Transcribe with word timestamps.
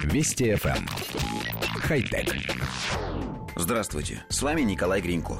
Вести 0.00 0.52
FM. 0.52 0.76
Эм. 0.76 0.86
Хай-тек. 1.80 2.34
Здравствуйте, 3.56 4.24
с 4.28 4.42
вами 4.42 4.62
Николай 4.62 5.00
Гринько. 5.00 5.38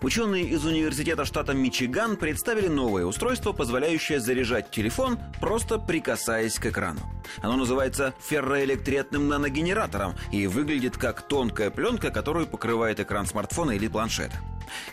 Ученые 0.00 0.44
из 0.44 0.64
университета 0.64 1.24
штата 1.24 1.52
Мичиган 1.52 2.16
представили 2.16 2.68
новое 2.68 3.04
устройство, 3.04 3.52
позволяющее 3.52 4.20
заряжать 4.20 4.70
телефон, 4.70 5.18
просто 5.40 5.78
прикасаясь 5.78 6.58
к 6.58 6.66
экрану. 6.66 7.00
Оно 7.42 7.56
называется 7.56 8.14
ферроэлектретным 8.20 9.28
наногенератором 9.28 10.14
и 10.32 10.46
выглядит 10.46 10.96
как 10.96 11.22
тонкая 11.22 11.70
пленка, 11.70 12.10
которую 12.10 12.46
покрывает 12.46 13.00
экран 13.00 13.26
смартфона 13.26 13.72
или 13.72 13.88
планшета. 13.88 14.36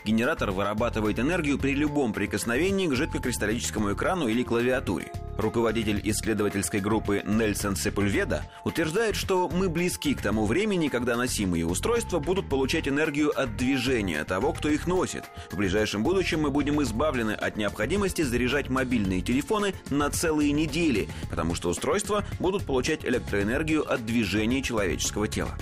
Генератор 0.04 0.50
вырабатывает 0.50 1.18
энергию 1.18 1.58
при 1.58 1.74
любом 1.74 2.12
прикосновении 2.12 2.86
к 2.86 2.94
жидкокристаллическому 2.94 3.94
экрану 3.94 4.28
или 4.28 4.42
клавиатуре. 4.42 5.10
Руководитель 5.36 6.00
исследовательской 6.04 6.80
группы 6.80 7.22
Нельсон 7.24 7.76
Сепульведа 7.76 8.44
утверждает, 8.64 9.16
что 9.16 9.48
мы 9.48 9.68
близки 9.68 10.14
к 10.14 10.22
тому 10.22 10.46
времени, 10.46 10.88
когда 10.88 11.16
носимые 11.16 11.66
устройства 11.66 12.20
будут 12.20 12.48
получать 12.48 12.86
энергию 12.86 13.30
от 13.38 13.56
движения 13.56 14.22
того, 14.24 14.52
кто 14.52 14.68
их 14.68 14.86
носит. 14.86 15.24
В 15.50 15.56
ближайшем 15.56 16.02
будущем 16.02 16.42
мы 16.42 16.50
будем 16.50 16.82
избавлены 16.82 17.32
от 17.32 17.56
необходимости 17.56 18.22
заряжать 18.22 18.70
мобильные 18.70 19.22
телефоны 19.22 19.74
на 19.90 20.10
целые 20.10 20.52
недели, 20.52 21.08
потому 21.30 21.54
что 21.54 21.70
устройства 21.70 22.24
будут 22.38 22.64
получать 22.64 23.04
электроэнергию 23.04 23.90
от 23.90 24.06
движения 24.06 24.62
человеческого 24.62 25.26
тела. 25.28 25.56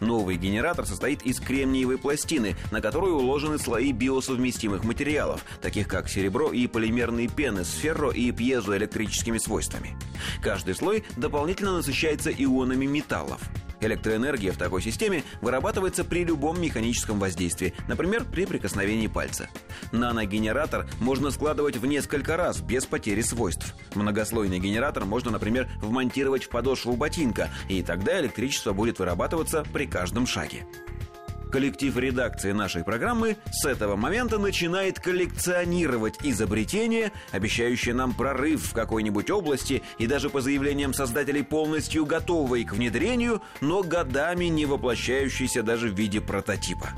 Новый 0.00 0.36
генератор 0.36 0.86
состоит 0.86 1.22
из 1.22 1.40
кремниевой 1.40 1.98
пластины, 1.98 2.56
на 2.70 2.80
которую 2.80 3.16
уложены 3.16 3.58
слои 3.58 3.92
биосовместимых 3.92 4.84
материалов, 4.84 5.44
таких 5.60 5.88
как 5.88 6.08
серебро 6.08 6.52
и 6.52 6.66
полимерные 6.66 7.28
пены 7.28 7.64
с 7.64 7.70
ферро 7.72 8.10
и 8.10 8.30
пьезоэлектрическими 8.32 9.38
свойствами. 9.38 9.96
Каждый 10.42 10.74
слой 10.74 11.04
дополнительно 11.16 11.76
насыщается 11.76 12.30
ионами 12.30 12.86
металлов. 12.86 13.40
Электроэнергия 13.82 14.52
в 14.52 14.56
такой 14.56 14.80
системе 14.80 15.24
вырабатывается 15.40 16.04
при 16.04 16.24
любом 16.24 16.60
механическом 16.60 17.18
воздействии, 17.18 17.74
например, 17.88 18.24
при 18.24 18.46
прикосновении 18.46 19.08
пальца. 19.08 19.48
Наногенератор 19.90 20.86
можно 21.00 21.32
складывать 21.32 21.76
в 21.76 21.84
несколько 21.84 22.36
раз 22.36 22.60
без 22.60 22.86
потери 22.86 23.22
свойств. 23.22 23.74
Многослойный 23.94 24.60
генератор 24.60 25.04
можно, 25.04 25.32
например, 25.32 25.68
вмонтировать 25.80 26.44
в 26.44 26.48
подошву 26.48 26.94
ботинка, 26.94 27.50
и 27.68 27.82
тогда 27.82 28.20
электричество 28.20 28.72
будет 28.72 29.00
вырабатываться 29.00 29.64
при 29.72 29.86
каждом 29.86 30.26
шаге. 30.26 30.64
Коллектив 31.52 31.94
редакции 31.98 32.52
нашей 32.52 32.82
программы 32.82 33.36
с 33.50 33.66
этого 33.66 33.94
момента 33.94 34.38
начинает 34.38 34.98
коллекционировать 34.98 36.14
изобретения, 36.22 37.12
обещающие 37.30 37.94
нам 37.94 38.14
прорыв 38.14 38.62
в 38.62 38.72
какой-нибудь 38.72 39.30
области 39.30 39.82
и 39.98 40.06
даже 40.06 40.30
по 40.30 40.40
заявлениям 40.40 40.94
создателей 40.94 41.42
полностью 41.42 42.06
готовые 42.06 42.64
к 42.64 42.72
внедрению, 42.72 43.42
но 43.60 43.82
годами 43.82 44.46
не 44.46 44.64
воплощающиеся 44.64 45.62
даже 45.62 45.90
в 45.90 45.94
виде 45.94 46.22
прототипа. 46.22 46.88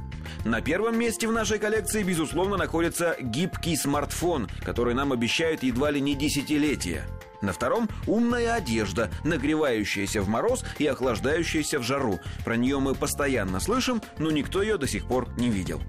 На 0.44 0.60
первом 0.60 1.00
месте 1.00 1.26
в 1.26 1.32
нашей 1.32 1.58
коллекции, 1.58 2.04
безусловно, 2.04 2.56
находится 2.56 3.16
гибкий 3.20 3.74
смартфон, 3.74 4.48
который 4.64 4.94
нам 4.94 5.10
обещают 5.10 5.64
едва 5.64 5.90
ли 5.90 6.00
не 6.00 6.14
десятилетия. 6.14 7.02
На 7.44 7.52
втором– 7.52 7.90
умная 8.06 8.54
одежда, 8.54 9.10
нагревающаяся 9.22 10.22
в 10.22 10.28
мороз 10.28 10.64
и 10.78 10.86
охлаждающаяся 10.86 11.78
в 11.78 11.82
жару. 11.82 12.18
Про 12.42 12.56
нее 12.56 12.78
мы 12.78 12.94
постоянно 12.94 13.60
слышим, 13.60 14.00
но 14.18 14.30
никто 14.30 14.62
ее 14.62 14.78
до 14.78 14.86
сих 14.86 15.04
пор 15.04 15.28
не 15.36 15.50
видел. 15.50 15.82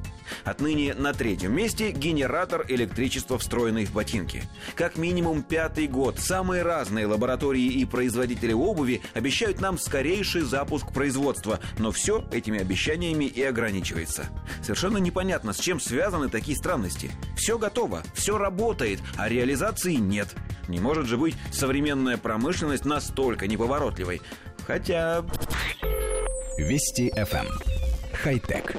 Отныне 0.43 0.93
на 0.93 1.13
третьем 1.13 1.55
месте 1.55 1.91
генератор 1.91 2.65
электричества, 2.67 3.37
встроенный 3.37 3.85
в 3.85 3.93
ботинки. 3.93 4.43
Как 4.75 4.97
минимум 4.97 5.43
пятый 5.43 5.87
год 5.87 6.19
самые 6.19 6.63
разные 6.63 7.05
лаборатории 7.05 7.65
и 7.65 7.85
производители 7.85 8.51
обуви 8.51 9.01
обещают 9.13 9.61
нам 9.61 9.77
скорейший 9.77 10.41
запуск 10.41 10.91
производства, 10.91 11.59
но 11.77 11.91
все 11.91 12.25
этими 12.33 12.59
обещаниями 12.59 13.25
и 13.25 13.41
ограничивается. 13.43 14.25
Совершенно 14.61 14.97
непонятно, 14.97 15.53
с 15.53 15.59
чем 15.59 15.79
связаны 15.79 16.27
такие 16.27 16.57
странности. 16.57 17.11
Все 17.37 17.57
готово, 17.57 18.03
все 18.13 18.37
работает, 18.37 18.99
а 19.17 19.29
реализации 19.29 19.93
нет. 19.93 20.35
Не 20.67 20.79
может 20.79 21.05
же 21.05 21.17
быть 21.17 21.35
современная 21.51 22.17
промышленность 22.17 22.85
настолько 22.85 23.47
неповоротливой. 23.47 24.21
Хотя... 24.65 25.23
Вести 26.57 27.09
FM. 27.09 27.45
Эм. 27.45 27.47
Хай-тек. 28.13 28.75